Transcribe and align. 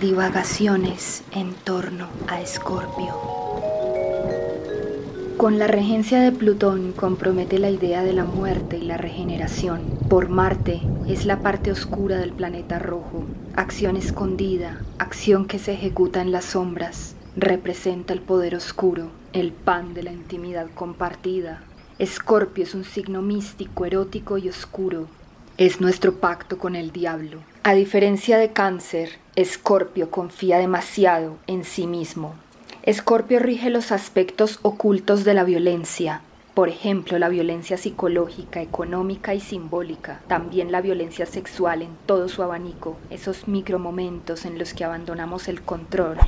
Divagaciones 0.00 1.22
en 1.32 1.54
torno 1.54 2.08
a 2.26 2.40
Escorpio. 2.40 3.14
Con 5.36 5.58
la 5.58 5.66
regencia 5.66 6.20
de 6.20 6.32
Plutón 6.32 6.92
compromete 6.92 7.58
la 7.58 7.70
idea 7.70 8.02
de 8.02 8.12
la 8.12 8.24
muerte 8.24 8.76
y 8.78 8.82
la 8.82 8.96
regeneración. 8.96 9.82
Por 10.08 10.28
Marte 10.28 10.80
es 11.06 11.26
la 11.26 11.40
parte 11.40 11.70
oscura 11.70 12.18
del 12.18 12.32
planeta 12.32 12.78
rojo, 12.78 13.24
acción 13.54 13.96
escondida, 13.96 14.80
acción 14.98 15.46
que 15.46 15.58
se 15.58 15.74
ejecuta 15.74 16.20
en 16.22 16.32
las 16.32 16.46
sombras, 16.46 17.14
representa 17.36 18.12
el 18.12 18.20
poder 18.20 18.56
oscuro, 18.56 19.10
el 19.32 19.52
pan 19.52 19.94
de 19.94 20.02
la 20.02 20.12
intimidad 20.12 20.66
compartida. 20.74 21.62
Escorpio 21.98 22.64
es 22.64 22.74
un 22.74 22.84
signo 22.84 23.22
místico, 23.22 23.84
erótico 23.84 24.38
y 24.38 24.48
oscuro. 24.48 25.06
Es 25.56 25.80
nuestro 25.80 26.16
pacto 26.16 26.58
con 26.58 26.74
el 26.74 26.90
diablo. 26.90 27.53
A 27.66 27.72
diferencia 27.72 28.36
de 28.36 28.52
Cáncer, 28.52 29.12
Escorpio 29.36 30.10
confía 30.10 30.58
demasiado 30.58 31.38
en 31.46 31.64
sí 31.64 31.86
mismo. 31.86 32.34
Escorpio 32.82 33.38
rige 33.38 33.70
los 33.70 33.90
aspectos 33.90 34.58
ocultos 34.60 35.24
de 35.24 35.32
la 35.32 35.44
violencia, 35.44 36.20
por 36.52 36.68
ejemplo, 36.68 37.18
la 37.18 37.30
violencia 37.30 37.78
psicológica, 37.78 38.60
económica 38.60 39.32
y 39.32 39.40
simbólica, 39.40 40.20
también 40.28 40.72
la 40.72 40.82
violencia 40.82 41.24
sexual 41.24 41.80
en 41.80 41.96
todo 42.04 42.28
su 42.28 42.42
abanico, 42.42 42.98
esos 43.08 43.48
micromomentos 43.48 44.44
en 44.44 44.58
los 44.58 44.74
que 44.74 44.84
abandonamos 44.84 45.48
el 45.48 45.62
control 45.62 46.18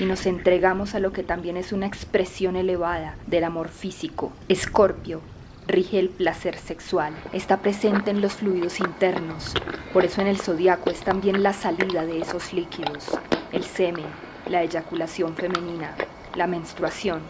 y 0.00 0.06
nos 0.06 0.24
entregamos 0.24 0.94
a 0.94 1.00
lo 1.00 1.12
que 1.12 1.22
también 1.22 1.58
es 1.58 1.72
una 1.72 1.86
expresión 1.86 2.56
elevada 2.56 3.14
del 3.26 3.44
amor 3.44 3.68
físico. 3.68 4.32
Escorpio 4.48 5.20
rige 5.68 6.00
el 6.00 6.08
placer 6.08 6.56
sexual, 6.58 7.14
está 7.32 7.58
presente 7.58 8.10
en 8.10 8.20
los 8.20 8.32
fluidos 8.32 8.80
internos, 8.80 9.54
por 9.92 10.04
eso 10.04 10.20
en 10.20 10.26
el 10.26 10.38
zodiaco 10.38 10.90
es 10.90 11.00
también 11.00 11.42
la 11.42 11.52
salida 11.52 12.04
de 12.06 12.20
esos 12.20 12.52
líquidos, 12.52 13.18
el 13.52 13.64
semen, 13.64 14.06
la 14.48 14.62
eyaculación 14.62 15.36
femenina, 15.36 15.94
la 16.34 16.46
menstruación, 16.46 17.20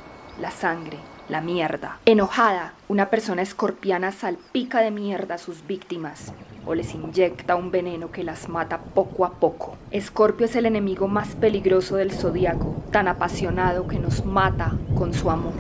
la 0.40 0.52
sangre, 0.52 0.98
la 1.28 1.40
mierda. 1.40 1.98
Enojada, 2.06 2.74
una 2.86 3.10
persona 3.10 3.42
escorpiana 3.42 4.12
salpica 4.12 4.80
de 4.80 4.92
mierda 4.92 5.34
a 5.34 5.38
sus 5.38 5.66
víctimas 5.66 6.32
o 6.68 6.74
les 6.74 6.94
inyecta 6.94 7.56
un 7.56 7.70
veneno 7.70 8.12
que 8.12 8.22
las 8.22 8.48
mata 8.50 8.78
poco 8.78 9.24
a 9.24 9.32
poco. 9.32 9.76
Escorpio 9.90 10.44
es 10.44 10.54
el 10.54 10.66
enemigo 10.66 11.08
más 11.08 11.28
peligroso 11.34 11.96
del 11.96 12.12
zodiaco, 12.12 12.76
tan 12.92 13.08
apasionado 13.08 13.88
que 13.88 13.98
nos 13.98 14.26
mata 14.26 14.74
con 14.94 15.14
su 15.14 15.30
amor. 15.30 15.54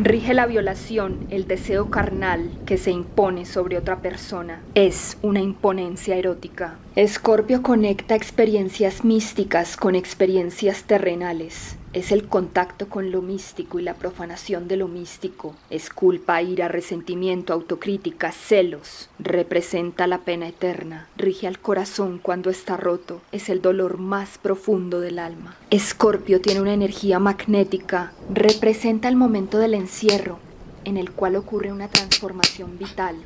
Rige 0.00 0.32
la 0.32 0.46
violación, 0.46 1.26
el 1.30 1.48
deseo 1.48 1.90
carnal 1.90 2.50
que 2.66 2.78
se 2.78 2.92
impone 2.92 3.46
sobre 3.46 3.76
otra 3.76 3.98
persona. 3.98 4.60
Es 4.76 5.18
una 5.22 5.40
imponencia 5.40 6.14
erótica. 6.14 6.76
Escorpio 6.94 7.62
conecta 7.62 8.14
experiencias 8.14 9.04
místicas 9.04 9.76
con 9.76 9.96
experiencias 9.96 10.84
terrenales 10.84 11.76
es 11.94 12.10
el 12.10 12.26
contacto 12.26 12.88
con 12.88 13.12
lo 13.12 13.22
místico 13.22 13.78
y 13.78 13.82
la 13.82 13.94
profanación 13.94 14.66
de 14.66 14.76
lo 14.76 14.88
místico. 14.88 15.54
Es 15.70 15.90
culpa, 15.90 16.42
ira, 16.42 16.66
resentimiento, 16.66 17.52
autocrítica, 17.52 18.32
celos. 18.32 19.08
Representa 19.20 20.08
la 20.08 20.18
pena 20.18 20.43
eterna. 20.48 21.08
Rige 21.16 21.46
al 21.46 21.58
corazón 21.58 22.18
cuando 22.22 22.50
está 22.50 22.76
roto. 22.76 23.20
Es 23.32 23.48
el 23.48 23.62
dolor 23.62 23.98
más 23.98 24.38
profundo 24.38 25.00
del 25.00 25.18
alma. 25.18 25.56
Escorpio 25.70 26.40
tiene 26.40 26.60
una 26.60 26.74
energía 26.74 27.18
magnética. 27.18 28.12
Representa 28.32 29.08
el 29.08 29.16
momento 29.16 29.58
del 29.58 29.74
encierro, 29.74 30.38
en 30.84 30.96
el 30.96 31.10
cual 31.10 31.36
ocurre 31.36 31.72
una 31.72 31.88
transformación 31.88 32.78
vital, 32.78 33.16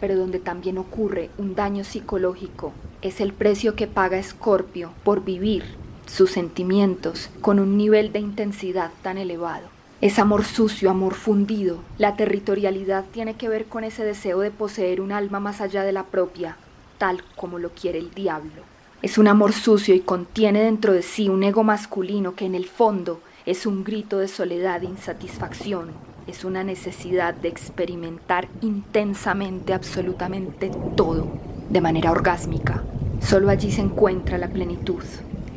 pero 0.00 0.16
donde 0.16 0.38
también 0.38 0.78
ocurre 0.78 1.30
un 1.38 1.54
daño 1.54 1.84
psicológico. 1.84 2.72
Es 3.02 3.20
el 3.20 3.32
precio 3.32 3.74
que 3.74 3.86
paga 3.86 4.18
Escorpio 4.18 4.92
por 5.04 5.24
vivir 5.24 5.64
sus 6.06 6.30
sentimientos 6.30 7.30
con 7.40 7.60
un 7.60 7.76
nivel 7.76 8.12
de 8.12 8.20
intensidad 8.20 8.90
tan 9.02 9.18
elevado. 9.18 9.77
Es 10.00 10.20
amor 10.20 10.44
sucio, 10.44 10.90
amor 10.90 11.14
fundido. 11.14 11.78
La 11.98 12.14
territorialidad 12.14 13.04
tiene 13.12 13.34
que 13.34 13.48
ver 13.48 13.64
con 13.64 13.82
ese 13.82 14.04
deseo 14.04 14.38
de 14.38 14.52
poseer 14.52 15.00
un 15.00 15.10
alma 15.10 15.40
más 15.40 15.60
allá 15.60 15.82
de 15.82 15.90
la 15.90 16.04
propia, 16.04 16.56
tal 16.98 17.24
como 17.34 17.58
lo 17.58 17.70
quiere 17.70 17.98
el 17.98 18.14
diablo. 18.14 18.62
Es 19.02 19.18
un 19.18 19.26
amor 19.26 19.52
sucio 19.52 19.96
y 19.96 20.00
contiene 20.00 20.62
dentro 20.62 20.92
de 20.92 21.02
sí 21.02 21.28
un 21.28 21.42
ego 21.42 21.64
masculino 21.64 22.36
que 22.36 22.46
en 22.46 22.54
el 22.54 22.66
fondo 22.66 23.20
es 23.44 23.66
un 23.66 23.82
grito 23.82 24.18
de 24.18 24.28
soledad 24.28 24.84
e 24.84 24.86
insatisfacción. 24.86 25.90
Es 26.28 26.44
una 26.44 26.62
necesidad 26.62 27.34
de 27.34 27.48
experimentar 27.48 28.46
intensamente 28.60 29.74
absolutamente 29.74 30.70
todo, 30.94 31.26
de 31.70 31.80
manera 31.80 32.12
orgásmica. 32.12 32.84
Solo 33.20 33.50
allí 33.50 33.72
se 33.72 33.80
encuentra 33.80 34.38
la 34.38 34.46
plenitud. 34.46 35.02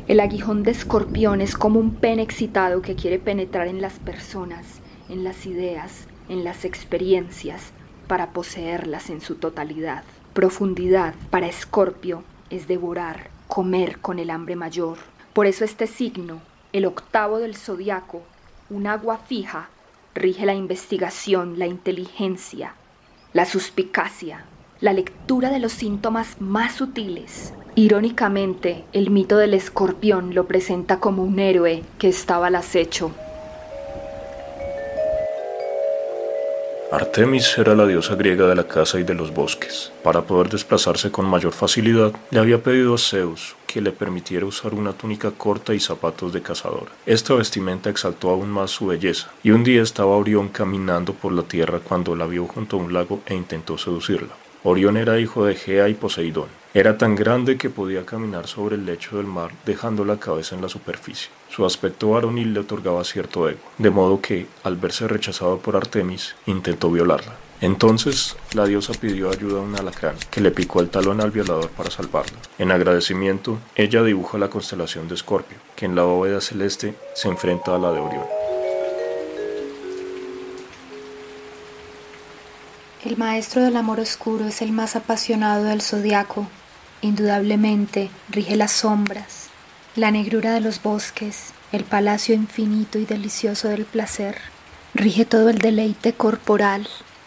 El 0.08 0.18
aguijón 0.18 0.64
de 0.64 0.72
escorpión 0.72 1.40
es 1.40 1.54
como 1.54 1.78
un 1.78 1.94
pene 1.94 2.22
excitado 2.22 2.82
que 2.82 2.96
quiere 2.96 3.20
penetrar 3.20 3.68
en 3.68 3.80
las 3.80 4.00
personas, 4.00 4.80
en 5.08 5.22
las 5.22 5.46
ideas, 5.46 6.08
en 6.28 6.42
las 6.42 6.64
experiencias, 6.64 7.70
para 8.08 8.32
poseerlas 8.32 9.10
en 9.10 9.20
su 9.20 9.36
totalidad. 9.36 10.02
Profundidad 10.32 11.14
para 11.30 11.46
escorpio 11.46 12.24
es 12.50 12.66
devorar, 12.66 13.30
comer 13.46 14.00
con 14.00 14.18
el 14.18 14.30
hambre 14.30 14.56
mayor. 14.56 14.98
Por 15.32 15.46
eso 15.46 15.64
este 15.64 15.86
signo, 15.86 16.42
el 16.72 16.84
octavo 16.84 17.38
del 17.38 17.54
zodiaco, 17.54 18.22
un 18.70 18.88
agua 18.88 19.18
fija, 19.18 19.68
rige 20.16 20.46
la 20.46 20.54
investigación, 20.54 21.60
la 21.60 21.68
inteligencia, 21.68 22.74
la 23.32 23.46
suspicacia, 23.46 24.46
la 24.80 24.92
lectura 24.92 25.50
de 25.50 25.60
los 25.60 25.72
síntomas 25.72 26.40
más 26.40 26.74
sutiles, 26.74 27.54
Irónicamente, 27.74 28.84
el 28.92 29.08
mito 29.08 29.38
del 29.38 29.54
escorpión 29.54 30.34
lo 30.34 30.46
presenta 30.46 31.00
como 31.00 31.22
un 31.22 31.38
héroe 31.38 31.82
que 31.98 32.08
estaba 32.08 32.48
al 32.48 32.56
acecho. 32.56 33.12
Artemis 36.90 37.56
era 37.56 37.74
la 37.74 37.86
diosa 37.86 38.14
griega 38.16 38.46
de 38.46 38.54
la 38.54 38.68
casa 38.68 39.00
y 39.00 39.04
de 39.04 39.14
los 39.14 39.32
bosques. 39.32 39.90
Para 40.02 40.20
poder 40.20 40.50
desplazarse 40.50 41.10
con 41.10 41.24
mayor 41.24 41.54
facilidad, 41.54 42.12
le 42.30 42.38
había 42.38 42.62
pedido 42.62 42.94
a 42.94 42.98
Zeus 42.98 43.56
que 43.66 43.80
le 43.80 43.92
permitiera 43.92 44.44
usar 44.44 44.74
una 44.74 44.92
túnica 44.92 45.30
corta 45.30 45.72
y 45.72 45.80
zapatos 45.80 46.34
de 46.34 46.42
cazadora. 46.42 46.92
Esta 47.06 47.32
vestimenta 47.32 47.88
exaltó 47.88 48.28
aún 48.28 48.50
más 48.50 48.70
su 48.70 48.88
belleza, 48.88 49.30
y 49.42 49.52
un 49.52 49.64
día 49.64 49.80
estaba 49.80 50.14
Orión 50.14 50.50
caminando 50.50 51.14
por 51.14 51.32
la 51.32 51.44
tierra 51.44 51.80
cuando 51.80 52.14
la 52.14 52.26
vio 52.26 52.44
junto 52.44 52.76
a 52.76 52.80
un 52.80 52.92
lago 52.92 53.20
e 53.24 53.34
intentó 53.34 53.78
seducirla. 53.78 54.41
Orión 54.64 54.96
era 54.96 55.18
hijo 55.18 55.44
de 55.44 55.56
Gea 55.56 55.88
y 55.88 55.94
Poseidón. 55.94 56.46
Era 56.72 56.96
tan 56.96 57.16
grande 57.16 57.58
que 57.58 57.68
podía 57.68 58.06
caminar 58.06 58.46
sobre 58.46 58.76
el 58.76 58.86
lecho 58.86 59.16
del 59.16 59.26
mar 59.26 59.50
dejando 59.66 60.04
la 60.04 60.18
cabeza 60.20 60.54
en 60.54 60.62
la 60.62 60.68
superficie. 60.68 61.30
Su 61.50 61.66
aspecto 61.66 62.10
varonil 62.10 62.54
le 62.54 62.60
otorgaba 62.60 63.02
cierto 63.02 63.48
ego, 63.48 63.58
de 63.78 63.90
modo 63.90 64.20
que, 64.20 64.46
al 64.62 64.76
verse 64.76 65.08
rechazado 65.08 65.58
por 65.58 65.74
Artemis, 65.74 66.36
intentó 66.46 66.92
violarla. 66.92 67.34
Entonces 67.60 68.36
la 68.54 68.64
diosa 68.64 68.92
pidió 68.92 69.30
ayuda 69.30 69.58
a 69.58 69.62
un 69.62 69.74
alacrán, 69.74 70.14
que 70.30 70.40
le 70.40 70.52
picó 70.52 70.80
el 70.80 70.90
talón 70.90 71.20
al 71.20 71.32
violador 71.32 71.68
para 71.70 71.90
salvarla. 71.90 72.38
En 72.58 72.70
agradecimiento, 72.70 73.58
ella 73.74 74.02
dibuja 74.04 74.38
la 74.38 74.48
constelación 74.48 75.08
de 75.08 75.14
Escorpio, 75.14 75.58
que 75.74 75.86
en 75.86 75.96
la 75.96 76.04
bóveda 76.04 76.40
celeste 76.40 76.94
se 77.14 77.28
enfrenta 77.28 77.74
a 77.74 77.78
la 77.78 77.92
de 77.92 78.00
Orión. 78.00 78.41
El 83.04 83.16
maestro 83.16 83.62
del 83.64 83.76
amor 83.76 83.98
oscuro 83.98 84.46
es 84.46 84.62
el 84.62 84.70
más 84.70 84.94
apasionado 84.94 85.64
del 85.64 85.82
zodiaco. 85.82 86.46
Indudablemente 87.00 88.10
rige 88.28 88.54
las 88.54 88.70
sombras, 88.70 89.48
la 89.96 90.12
negrura 90.12 90.52
de 90.52 90.60
los 90.60 90.80
bosques, 90.80 91.52
el 91.72 91.82
palacio 91.82 92.32
infinito 92.32 93.00
y 93.00 93.04
delicioso 93.04 93.66
del 93.66 93.86
placer. 93.86 94.38
Rige 94.94 95.24
todo 95.24 95.48
el 95.48 95.58
deleite 95.58 96.12
corporal, 96.12 96.86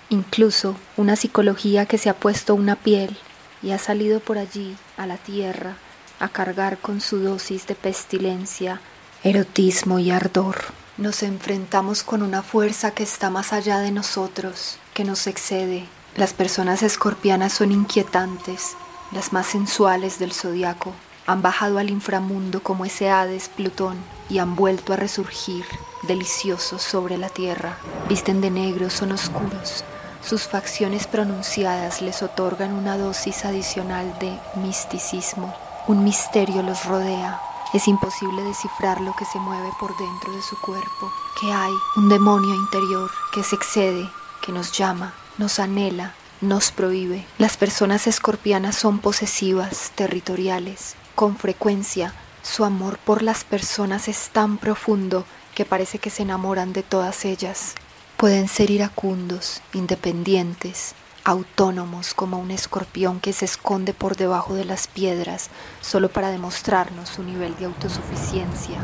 incluso 0.10 0.78
una 0.96 1.18
psicología 1.18 1.86
que 1.86 1.98
se 1.98 2.10
ha 2.10 2.16
puesto 2.16 2.56
una 2.56 2.78
piel 2.78 3.18
y 3.62 3.72
ha 3.72 3.78
salido 3.78 4.22
por 4.22 4.38
allí 4.38 4.78
a 4.96 5.06
la 5.06 5.18
tierra 5.18 5.76
a 6.22 6.30
cargar 6.30 6.78
con 6.78 7.02
su 7.02 7.20
dosis 7.20 7.68
de 7.68 7.76
pestilencia, 7.76 8.80
erotismo 9.26 10.00
y 10.00 10.10
ardor. 10.10 10.56
Nos 10.96 11.22
enfrentamos 11.22 12.04
con 12.04 12.22
una 12.22 12.44
fuerza 12.44 12.92
que 12.92 13.04
está 13.04 13.30
más 13.30 13.52
allá 13.52 13.80
de 13.80 13.92
nosotros, 13.92 14.78
que 14.96 15.04
nos 15.04 15.28
excede. 15.28 15.86
Las 16.16 16.34
personas 16.34 16.82
escorpianas 16.82 17.52
son 17.54 17.74
inquietantes, 17.74 18.76
las 19.12 19.34
más 19.34 19.46
sensuales 19.46 20.18
del 20.18 20.32
zodiaco. 20.32 20.94
Han 21.28 21.42
bajado 21.42 21.78
al 21.78 21.90
inframundo 21.90 22.64
como 22.64 22.86
ese 22.86 23.10
Hades 23.10 23.50
Plutón 23.50 23.98
y 24.30 24.40
han 24.40 24.56
vuelto 24.56 24.94
a 24.94 24.96
resurgir, 24.96 25.66
deliciosos 26.04 26.82
sobre 26.82 27.18
la 27.18 27.30
tierra. 27.30 27.78
Visten 28.08 28.40
de 28.40 28.50
negro, 28.50 28.90
son 28.90 29.12
oscuros. 29.12 29.84
Sus 30.24 30.44
facciones 30.44 31.08
pronunciadas 31.08 32.02
les 32.02 32.24
otorgan 32.24 32.74
una 32.74 32.98
dosis 32.98 33.44
adicional 33.44 34.18
de 34.20 34.40
misticismo. 34.56 35.54
Un 35.88 36.06
misterio 36.06 36.64
los 36.64 36.86
rodea, 36.86 37.42
es 37.74 37.90
imposible 37.90 38.42
descifrar 38.44 39.02
lo 39.02 39.14
que 39.14 39.26
se 39.26 39.40
mueve 39.40 39.70
por 39.78 39.96
dentro 39.98 40.32
de 40.32 40.42
su 40.42 40.56
cuerpo, 40.62 41.12
que 41.42 41.52
hay 41.52 41.74
un 41.98 42.08
demonio 42.08 42.56
interior 42.56 43.12
que 43.34 43.44
se 43.44 43.56
excede, 43.56 44.10
que 44.46 44.52
nos 44.52 44.72
llama, 44.72 45.14
nos 45.38 45.60
anhela, 45.60 46.14
nos 46.40 46.72
prohíbe. 46.72 47.26
Las 47.38 47.58
personas 47.58 48.08
escorpianas 48.08 48.76
son 48.76 49.00
posesivas, 49.00 49.92
territoriales, 49.96 50.96
con 51.16 51.36
frecuencia 51.38 52.14
Su 52.44 52.64
amor 52.64 53.00
por 53.00 53.24
las 53.24 53.44
personas 53.44 54.08
es 54.08 54.30
tan 54.30 54.58
profundo 54.60 55.26
que 55.56 55.66
parece 55.66 55.98
que 55.98 56.12
se 56.12 56.22
enamoran 56.22 56.74
de 56.74 56.84
todas 56.84 57.26
ellas. 57.26 57.74
Pueden 58.18 58.48
ser 58.48 58.70
iracundos, 58.70 59.62
independientes, 59.74 60.94
autónomos 61.24 62.14
como 62.14 62.38
un 62.38 62.52
escorpión 62.52 63.20
que 63.20 63.34
se 63.34 63.46
esconde 63.46 63.96
por 63.96 64.16
debajo 64.16 64.54
de 64.54 64.64
las 64.64 64.86
piedras 64.86 65.50
solo 65.82 66.10
para 66.10 66.30
demostrarnos 66.30 67.10
su 67.10 67.24
nivel 67.24 67.56
de 67.58 67.66
autosuficiencia. 67.66 68.78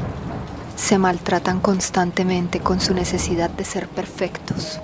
Se 0.75 0.97
maltratan 0.97 1.59
constantemente 1.59 2.61
con 2.61 2.81
su 2.81 2.95
necesidad 2.95 3.51
de 3.51 3.63
ser 3.63 3.87
perfectos. 3.87 4.79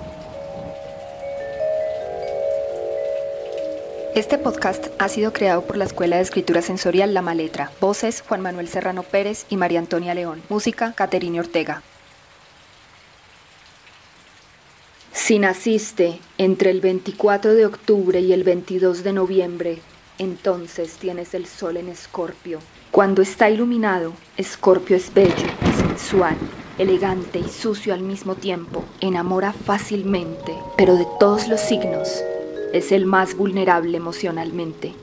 Este 4.18 4.36
podcast 4.36 4.88
ha 4.98 5.08
sido 5.08 5.32
creado 5.32 5.62
por 5.62 5.76
la 5.76 5.84
Escuela 5.84 6.16
de 6.16 6.22
Escritura 6.22 6.60
Sensorial 6.60 7.14
La 7.14 7.22
Maletra. 7.22 7.70
Voces 7.80 8.24
Juan 8.26 8.40
Manuel 8.40 8.66
Serrano 8.66 9.04
Pérez 9.04 9.46
y 9.48 9.56
María 9.56 9.78
Antonia 9.78 10.12
León. 10.12 10.42
Música 10.48 10.92
Caterine 10.92 11.38
Ortega. 11.38 11.84
Si 15.12 15.38
naciste 15.38 16.18
entre 16.36 16.70
el 16.72 16.80
24 16.80 17.54
de 17.54 17.64
octubre 17.64 18.18
y 18.18 18.32
el 18.32 18.42
22 18.42 19.04
de 19.04 19.12
noviembre, 19.12 19.78
entonces 20.18 20.94
tienes 20.94 21.32
el 21.34 21.46
sol 21.46 21.76
en 21.76 21.88
Escorpio. 21.88 22.58
Cuando 22.90 23.22
está 23.22 23.48
iluminado, 23.50 24.14
Escorpio 24.36 24.96
es 24.96 25.14
bello, 25.14 25.46
sensual, 25.76 26.36
elegante 26.76 27.38
y 27.38 27.48
sucio 27.48 27.94
al 27.94 28.00
mismo 28.02 28.34
tiempo. 28.34 28.84
Enamora 29.00 29.52
fácilmente, 29.52 30.56
pero 30.76 30.96
de 30.96 31.06
todos 31.20 31.46
los 31.46 31.60
signos, 31.60 32.24
es 32.72 32.92
el 32.92 33.06
más 33.06 33.36
vulnerable 33.36 33.96
emocionalmente. 33.96 34.94